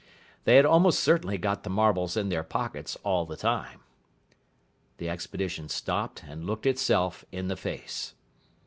They 0.45 0.55
had 0.55 0.65
almost 0.65 0.99
certainly 0.99 1.37
got 1.37 1.61
the 1.61 1.69
marbles 1.69 2.17
in 2.17 2.29
their 2.29 2.41
pockets 2.41 2.97
all 3.03 3.23
the 3.23 3.37
time. 3.37 3.81
The 4.97 5.07
expedition 5.07 5.69
stopped, 5.69 6.23
and 6.27 6.43
looked 6.47 6.65
itself 6.65 7.23
in 7.31 7.49
the 7.49 7.55
face. 7.55 8.15